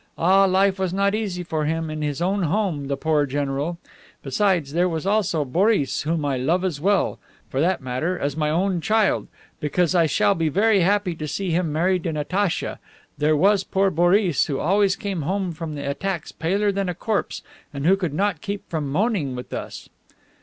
[0.17, 3.77] Ah, life was not easy for him in his own home, the poor general!
[4.23, 7.19] Besides, there was also Boris, whom I love as well,
[7.51, 9.27] for that matter, as my own child,
[9.59, 12.79] because I shall be very happy to see him married to Natacha
[13.19, 17.43] there was poor Boris who always came home from the attacks paler than a corpse
[17.71, 19.87] and who could not keep from moaning with us."